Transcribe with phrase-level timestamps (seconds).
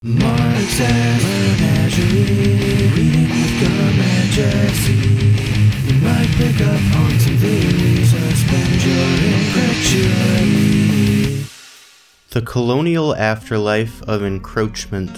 [0.00, 0.78] Mark's
[1.98, 4.92] reading with Gum and Jesse.
[5.88, 9.08] You might pick up on some theories, suspend your
[11.34, 11.46] incredulity.
[12.30, 15.10] The Colonial Afterlife of Encroachment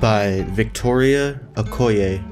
[0.00, 2.24] by Victoria Okoye.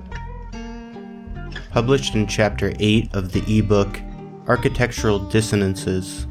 [1.72, 4.00] Published in Chapter 8 of the ebook
[4.48, 6.26] Architectural Dissonances.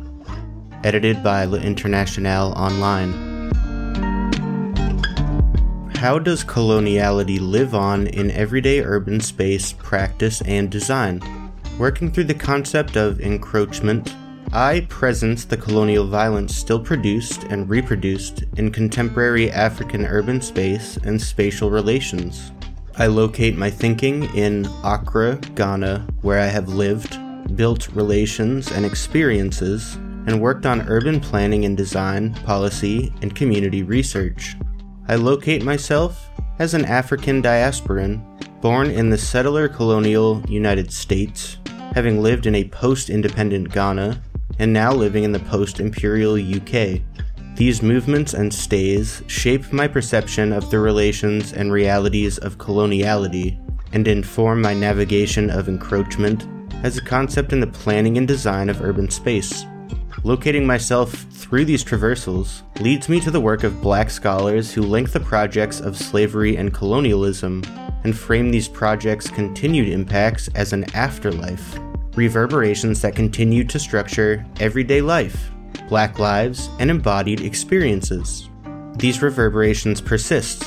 [0.84, 3.34] Edited by L'Internationale Online.
[5.98, 11.22] How does coloniality live on in everyday urban space, practice, and design?
[11.80, 14.13] Working through the concept of encroachment,
[14.52, 21.20] I presence the colonial violence still produced and reproduced in contemporary African urban space and
[21.20, 22.52] spatial relations.
[22.98, 27.17] I locate my thinking in Accra, Ghana, where I have lived,
[27.55, 29.95] built relations and experiences,
[30.27, 34.55] and worked on urban planning and design, policy, and community research.
[35.08, 38.23] I locate myself as an African diasporan
[38.61, 41.58] born in the settler colonial United States,
[41.94, 44.20] having lived in a post independent Ghana,
[44.58, 47.02] and now living in the post imperial UK.
[47.56, 53.62] These movements and stays shape my perception of the relations and realities of coloniality
[53.94, 56.47] and inform my navigation of encroachment
[56.84, 59.66] as a concept in the planning and design of urban space.
[60.26, 65.12] Locating myself through these traversals leads me to the work of black scholars who link
[65.12, 67.62] the projects of slavery and colonialism
[68.04, 71.78] and frame these projects' continued impacts as an afterlife,
[72.16, 75.52] reverberations that continue to structure everyday life,
[75.90, 78.50] black lives, and embodied experiences.
[78.96, 80.64] These reverberations persist,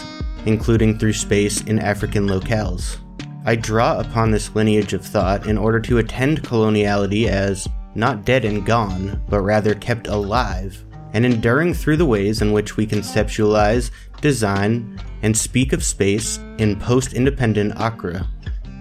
[0.46, 2.98] including through space in African locales.
[3.44, 8.44] I draw upon this lineage of thought in order to attend coloniality as not dead
[8.44, 13.90] and gone, but rather kept alive, and enduring through the ways in which we conceptualize,
[14.20, 18.26] design, and speak of space in post independent Accra.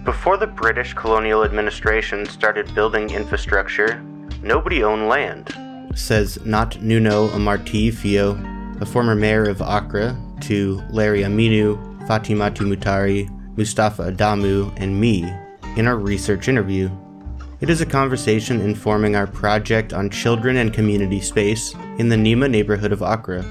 [0.04, 4.00] Before the British colonial administration started building infrastructure,
[4.42, 5.52] nobody owned land,
[5.94, 14.12] says Nat Nunoo Amarteifio, a former mayor of Accra, to Larry Aminu, Fatimatu Mutari, Mustafa
[14.12, 15.30] Adamu, and me
[15.76, 16.88] in our research interview.
[17.60, 22.48] It is a conversation informing our project on children and community space in the Nima
[22.48, 23.42] neighborhood of Accra.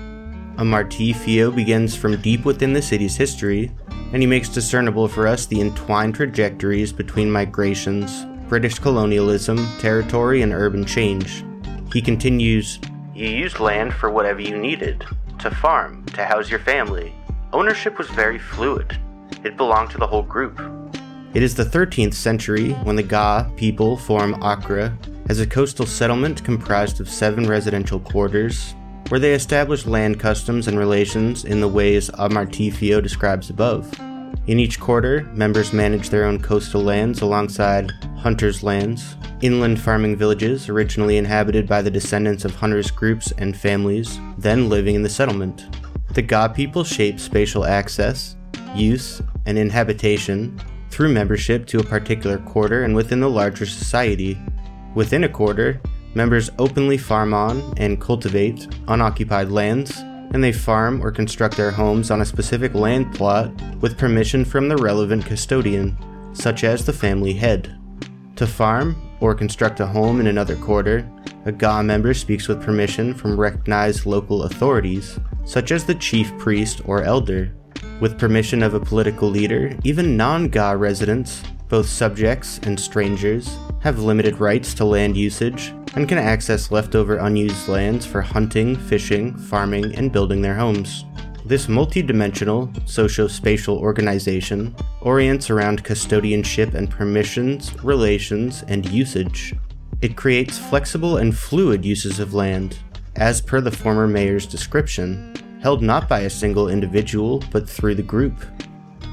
[0.56, 3.70] Amarteifio begins from deep within the city's history,
[4.14, 10.54] and he makes discernible for us the entwined trajectories between migrations, British colonialism, territory, and
[10.54, 11.44] urban change.
[11.92, 12.80] He continues
[13.14, 15.04] You used land for whatever you needed
[15.40, 17.14] to farm, to house your family.
[17.52, 18.98] Ownership was very fluid,
[19.44, 20.58] it belonged to the whole group.
[21.38, 24.98] It is the 13th century when the Ga people form Accra
[25.30, 28.74] as a coastal settlement comprised of seven residential quarters,
[29.10, 33.88] where they establish land customs and relations in the ways Amarteifio describes above.
[34.48, 40.70] In each quarter, members manage their own coastal lands alongside hunters' lands, inland farming villages
[40.70, 45.68] originally inhabited by the descendants of hunters' groups and families, then living in the settlement.
[46.16, 48.36] The Ga people shape spatial access,
[48.74, 50.60] use, and inhabitation
[50.98, 54.36] through membership to a particular quarter and within the larger society.
[54.96, 55.80] Within a quarter,
[56.16, 62.10] members openly farm on and cultivate unoccupied lands, and they farm or construct their homes
[62.10, 65.96] on a specific land plot with permission from the relevant custodian,
[66.34, 67.78] such as the family head.
[68.38, 71.08] To farm or construct a home in another quarter,
[71.46, 76.82] a Ga member speaks with permission from recognized local authorities, such as the chief priest
[76.86, 77.54] or elder.
[78.00, 84.00] With permission of a political leader, even non Ga residents, both subjects and strangers, have
[84.00, 89.96] limited rights to land usage and can access leftover unused lands for hunting, fishing, farming,
[89.96, 91.06] and building their homes.
[91.46, 99.56] This multidimensional socio-spatial organization orients around custodianship and permissions, relations, and usage.
[100.02, 102.78] It creates flexible and fluid uses of land,
[103.16, 108.04] as per the former mayor's description, held not by a single individual, but through the
[108.04, 108.46] group.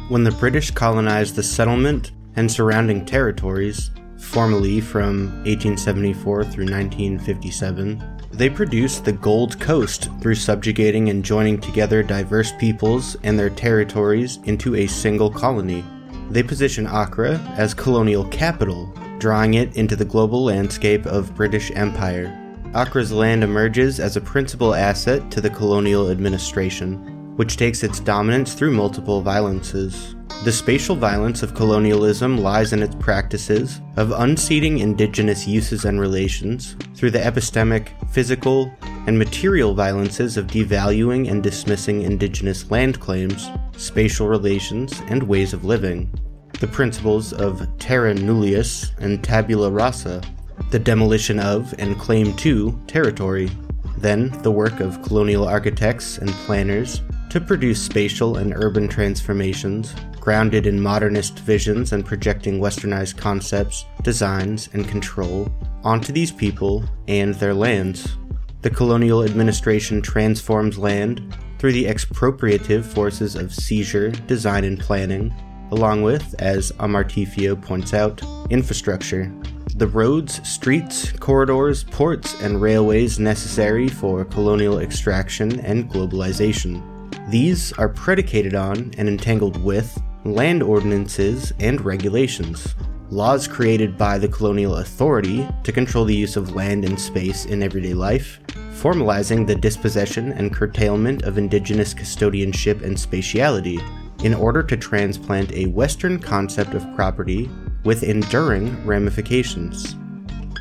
[0.09, 8.03] When the British colonized the settlement and surrounding territories, formally from 1874 through 1957,
[8.33, 14.41] they produced the Gold Coast through subjugating and joining together diverse peoples and their territories
[14.45, 15.85] into a single colony.
[16.31, 22.44] They position Accra as colonial capital, drawing it into the global landscape of British Empire.
[22.75, 28.53] Accra's land emerges as a principal asset to the colonial administration, which takes its dominance
[28.53, 30.17] through multiple violences.
[30.43, 36.75] The spatial violence of colonialism lies in its practices of unseating indigenous uses and relations
[36.97, 38.77] through the epistemic, physical,
[39.07, 45.65] and material violences of devaluing and dismissing indigenous land claims, spatial relations, and ways of
[45.65, 46.13] living.
[46.59, 50.23] The principles of terra nullius and tabula rasa,
[50.71, 53.51] the demolition of and claim to territory.
[53.99, 60.67] Then, the work of colonial architects and planners to produce spatial and urban transformations grounded
[60.67, 65.53] in modernist visions and projecting westernized concepts, designs, and control
[65.83, 68.17] onto these people and their lands.
[68.63, 75.35] The colonial administration transforms land through the expropriative forces of seizure, design, and planning,
[75.71, 79.31] along with, as Amarteifio points out, infrastructure.
[79.77, 86.81] The roads, streets, corridors, ports, and railways necessary for colonial extraction and globalization.
[87.29, 92.75] These are predicated on and entangled with land ordinances and regulations,
[93.11, 97.63] laws created by the colonial authority to control the use of land and space in
[97.63, 98.41] everyday life,
[98.75, 103.83] formalizing the dispossession and curtailment of indigenous custodianship and spatiality
[104.25, 107.51] in order to transplant a Western concept of property
[107.85, 109.97] with enduring ramifications.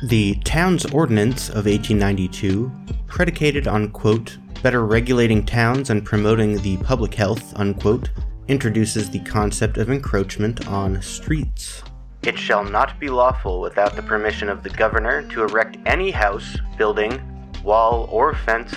[0.04, 2.70] The Towns Ordinance of 1892,
[3.06, 8.10] predicated on, quote, better regulating towns and promoting the public health, unquote,
[8.48, 11.82] introduces the concept of encroachment on streets.
[12.22, 16.56] It shall not be lawful without the permission of the governor to erect any house,
[16.78, 17.20] building,
[17.62, 18.74] wall, or fence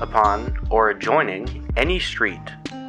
[0.00, 2.40] upon or adjoining any street,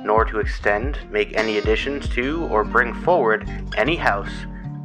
[0.03, 4.31] nor to extend, make any additions to, or bring forward any house,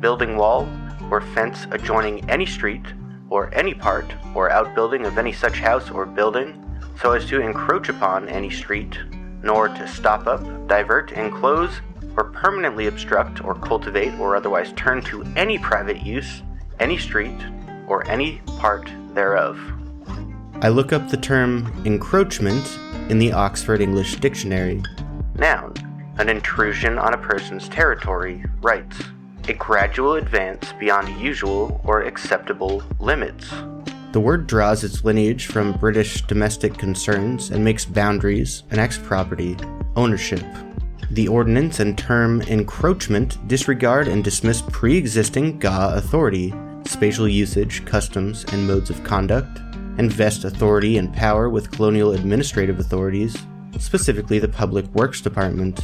[0.00, 0.68] building, wall,
[1.10, 2.84] or fence adjoining any street,
[3.30, 6.64] or any part or outbuilding of any such house or building,
[7.00, 8.98] so as to encroach upon any street,
[9.42, 11.80] nor to stop up, divert, enclose,
[12.16, 16.42] or permanently obstruct or cultivate or otherwise turn to any private use
[16.80, 17.38] any street
[17.86, 19.58] or any part thereof.
[20.60, 22.78] I look up the term encroachment
[23.08, 24.82] in the Oxford English Dictionary.
[25.34, 25.74] Noun,
[26.18, 29.00] an intrusion on a person's territory, rights,
[29.48, 33.50] a gradual advance beyond usual or acceptable limits.
[34.12, 39.56] The word draws its lineage from British domestic concerns and makes boundaries, annexed property,
[39.96, 40.44] ownership.
[41.10, 46.52] The ordinance and term encroachment disregard and dismiss pre existing Ga authority,
[46.84, 49.58] spatial usage, customs, and modes of conduct,
[49.98, 53.36] and vest authority and power with colonial administrative authorities,
[53.78, 55.80] specifically the Public Works Department.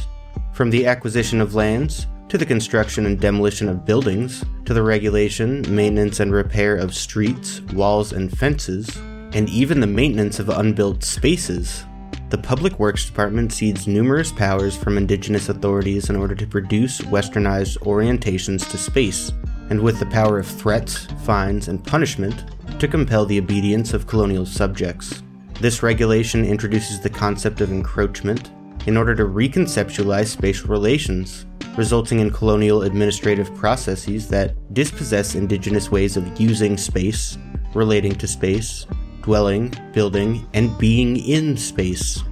[0.53, 5.63] From the acquisition of lands, to the construction and demolition of buildings, to the regulation,
[5.73, 8.95] maintenance, and repair of streets, walls, and fences,
[9.33, 11.85] and even the maintenance of unbuilt spaces.
[12.29, 17.77] The Public Works Department cedes numerous powers from indigenous authorities in order to produce westernized
[17.79, 19.31] orientations to space,
[19.69, 22.43] and with the power of threats, fines, and punishment
[22.79, 25.21] to compel the obedience of colonial subjects.
[25.61, 28.51] This regulation introduces the concept of encroachment
[28.87, 31.45] in order to reconceptualize spatial relations,
[31.77, 37.37] resulting in colonial administrative processes that dispossess indigenous ways of using space,
[37.73, 38.85] relating to space,
[39.21, 42.23] dwelling, building, and being in space.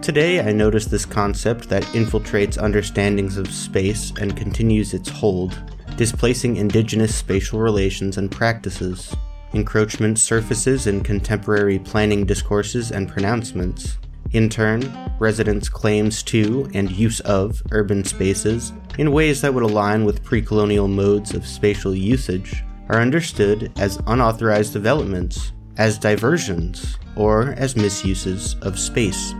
[0.00, 5.58] Today, I notice this concept that infiltrates understandings of space and continues its hold,
[5.96, 9.14] displacing indigenous spatial relations and practices.
[9.54, 13.98] Encroachment surfaces in contemporary planning discourses and pronouncements.
[14.32, 20.04] In turn, residents' claims to and use of urban spaces in ways that would align
[20.04, 27.54] with pre colonial modes of spatial usage are understood as unauthorized developments, as diversions, or
[27.56, 29.32] as misuses of space.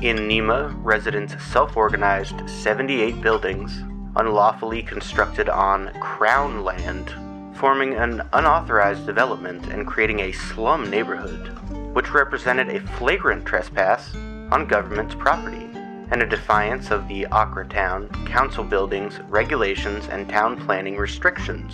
[0.00, 3.82] In Nima, residents self organized 78 buildings
[4.16, 7.10] unlawfully constructed on Crown land,
[7.56, 11.48] forming an unauthorized development and creating a slum neighborhood,
[11.94, 14.14] which represented a flagrant trespass
[14.52, 15.66] on government's property
[16.10, 21.72] and a defiance of the Accra Town Council buildings, regulations, and town planning restrictions.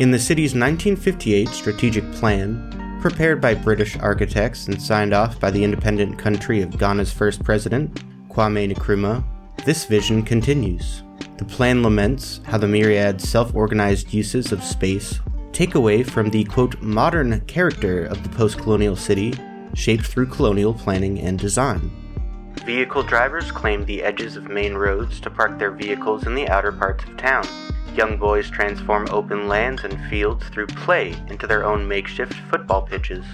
[0.00, 5.62] In the city's 1958 strategic plan, prepared by British architects and signed off by the
[5.62, 9.22] independent country of Ghana's first president, Kwame Nkrumah,
[9.64, 11.04] this vision continues.
[11.36, 15.20] The plan laments how the myriad self organized uses of space
[15.52, 19.34] take away from the quote modern character of the post colonial city
[19.74, 22.07] shaped through colonial planning and design.
[22.64, 26.72] Vehicle drivers claim the edges of main roads to park their vehicles in the outer
[26.72, 27.46] parts of town.
[27.94, 33.24] Young boys transform open lands and fields through play into their own makeshift football pitches.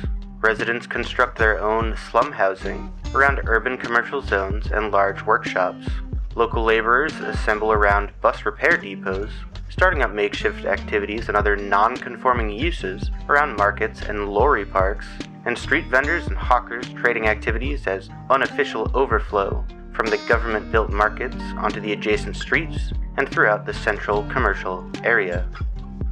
[0.40, 5.86] Residents construct their own slum housing around urban commercial zones and large workshops.
[6.34, 9.32] Local laborers assemble around bus repair depots,
[9.68, 15.06] starting up makeshift activities and other non conforming uses around markets and lorry parks
[15.46, 21.36] and street vendors and hawkers trading activities as unofficial overflow from the government built markets
[21.56, 25.48] onto the adjacent streets and throughout the central commercial area.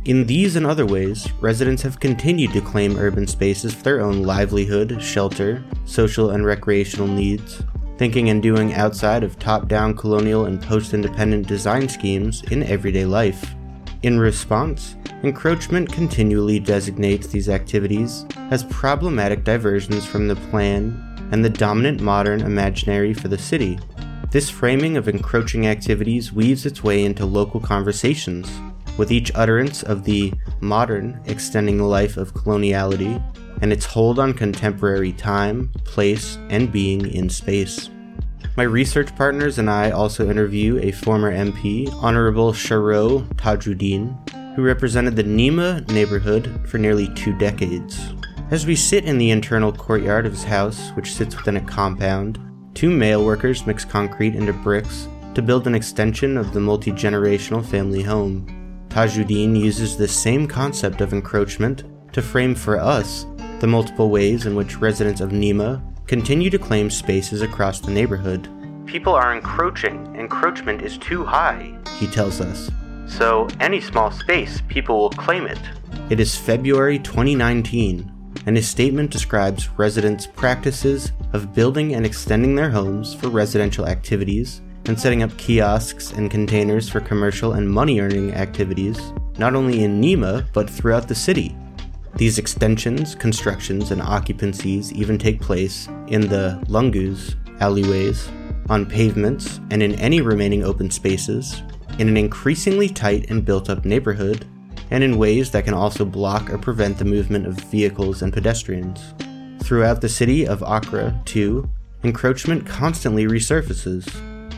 [0.04, 4.22] In these and other ways, residents have continued to claim urban spaces for their own
[4.22, 7.62] livelihood, shelter, social and recreational needs,
[7.98, 13.04] thinking and doing outside of top down colonial and post independent design schemes in everyday
[13.04, 13.54] life.
[14.02, 21.50] In response, encroachment continually designates these activities as problematic diversions from the plan and the
[21.50, 23.78] dominant modern imaginary for the city.
[24.32, 28.50] This framing of encroaching activities weaves its way into local conversations,
[28.96, 33.22] with each utterance of the modern extending the life of coloniality
[33.60, 37.88] and its hold on contemporary time, place, and being in space.
[38.56, 45.16] My research partners and I also interview a former MP, Honorable Sharo Tajuddin, who represented
[45.16, 48.12] the Nima neighborhood for nearly two decades.
[48.50, 52.38] As we sit in the internal courtyard of his house, which sits within a compound,
[52.74, 57.64] two male workers mix concrete into bricks to build an extension of the multi generational
[57.64, 58.46] family home.
[58.90, 63.24] Tajuddin uses this same concept of encroachment to frame for us
[63.60, 68.48] the multiple ways in which residents of Nima continue to claim spaces across the neighborhood.
[68.86, 70.14] People are encroaching.
[70.16, 72.70] Encroachment is too high, he tells us.
[73.06, 75.58] So, any small space, people will claim it.
[76.10, 78.10] It is February 2019,
[78.46, 84.60] and his statement describes residents' practices of building and extending their homes for residential activities
[84.86, 89.00] and setting up kiosks and containers for commercial and money earning activities,
[89.38, 91.56] not only in Nima, but throughout the city.
[92.16, 98.28] These extensions, constructions, and occupancies even take place in the lungus, alleyways,
[98.68, 101.62] on pavements, and in any remaining open spaces,
[101.98, 104.46] in an increasingly tight and built up neighborhood,
[104.90, 109.14] and in ways that can also block or prevent the movement of vehicles and pedestrians.
[109.62, 111.68] Throughout the city of Accra, too,
[112.04, 114.06] encroachment constantly resurfaces.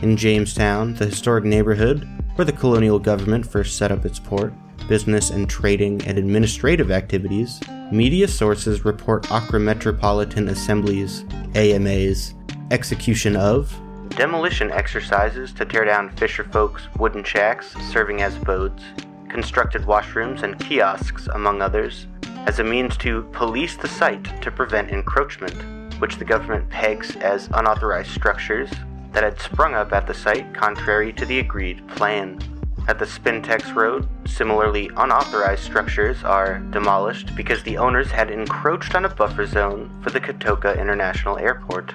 [0.03, 4.53] In Jamestown, the historic neighborhood where the colonial government first set up its port,
[4.87, 7.59] business and trading and administrative activities,
[7.91, 11.25] media sources report Accra Metropolitan Assembly's
[11.55, 12.33] AMA's
[12.71, 13.75] execution of
[14.09, 18.83] demolition exercises to tear down fisher folks' wooden shacks serving as abodes,
[19.27, 22.07] constructed washrooms and kiosks, among others,
[22.45, 25.55] as a means to police the site to prevent encroachment,
[25.99, 28.69] which the government pegs as unauthorized structures
[29.11, 32.39] that had sprung up at the site contrary to the agreed plan.
[32.87, 39.05] At the Spintex Road, similarly unauthorized structures are demolished because the owners had encroached on
[39.05, 41.93] a buffer zone for the Kotoka International Airport.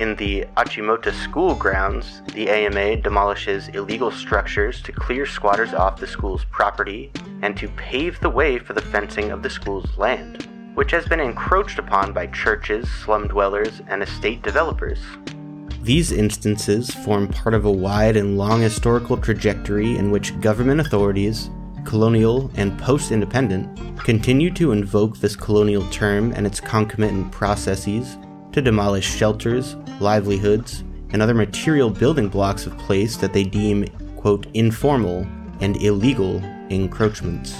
[0.00, 6.06] In the Achimota school grounds, the AMA demolishes illegal structures to clear squatters off the
[6.06, 10.90] school's property and to pave the way for the fencing of the school's land, which
[10.90, 14.98] has been encroached upon by churches, slum dwellers, and estate developers.
[15.88, 21.48] These instances form part of a wide and long historical trajectory in which government authorities,
[21.86, 28.18] colonial and post independent, continue to invoke this colonial term and its concomitant processes
[28.52, 34.46] to demolish shelters, livelihoods, and other material building blocks of place that they deem, quote,
[34.52, 35.26] informal
[35.62, 36.36] and illegal
[36.68, 37.54] encroachments.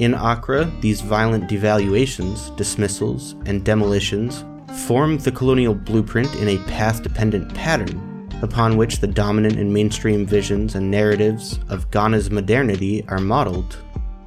[0.00, 4.44] In Accra, these violent devaluations, dismissals, and demolitions
[4.86, 10.26] formed the colonial blueprint in a path dependent pattern, upon which the dominant and mainstream
[10.26, 13.78] visions and narratives of Ghana's modernity are modeled.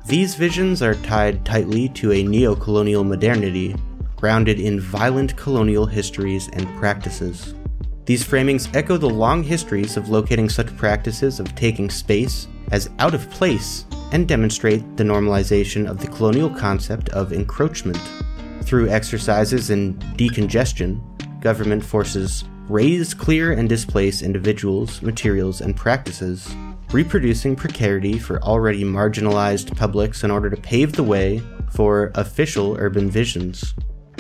[0.08, 3.75] These visions are tied tightly to a neo colonial modernity,
[4.16, 7.54] grounded in violent colonial histories and practices.
[8.06, 13.13] These framings echo the long histories of locating such practices of taking space as out
[13.13, 18.00] of place and demonstrate the normalization of the colonial concept of encroachment.
[18.68, 21.00] Through exercises in decongestion,
[21.40, 26.54] government forces raze, clear, and displace individuals, materials, and practices,
[26.92, 33.10] reproducing precarity for already marginalized publics in order to pave the way for official urban
[33.10, 33.74] visions.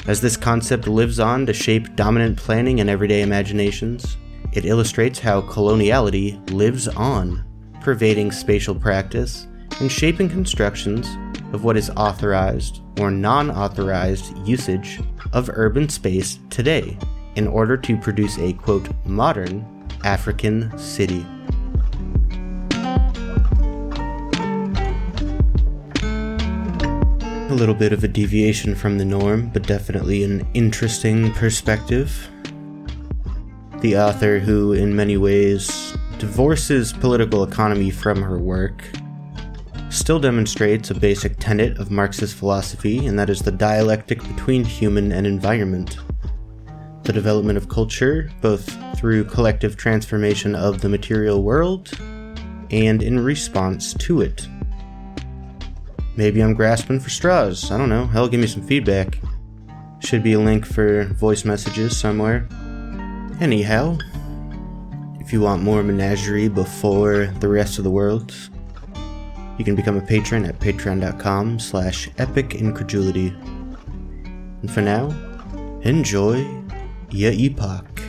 [0.07, 4.15] As this concept lives on to shape dominant planning and everyday imaginations,
[4.53, 7.43] it illustrates how coloniality lives on,
[7.81, 9.45] pervading spatial practice
[9.81, 11.05] and shaping constructions
[11.51, 14.99] of what is authorized or non authorized usage
[15.33, 16.97] of urban space today
[17.35, 19.65] in order to produce a quote modern
[20.03, 21.25] African city.
[27.49, 32.29] A little bit of a deviation from the norm, but definitely an interesting perspective.
[33.81, 38.83] The author, who in many ways divorces political economy from her work,
[39.97, 45.11] still demonstrates a basic tenet of Marxist philosophy, and that is the dialectic between human
[45.11, 45.97] and environment.
[47.03, 51.91] The development of culture, both through collective transformation of the material world
[52.69, 54.47] and in response to it.
[56.15, 57.71] Maybe I'm grasping for straws.
[57.71, 58.05] I don't know.
[58.05, 59.19] Hell, give me some feedback.
[59.99, 62.47] Should be a link for voice messages somewhere.
[63.39, 63.97] Anyhow,
[65.19, 68.33] if you want more menagerie before the rest of the world,
[69.57, 73.29] you can become a patron at patreon.com slash epic incredulity.
[74.61, 75.09] And for now,
[75.83, 76.45] enjoy
[77.09, 78.06] your epoch.